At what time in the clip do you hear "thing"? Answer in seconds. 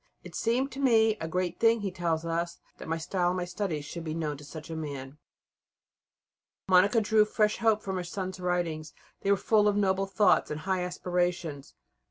1.59-1.81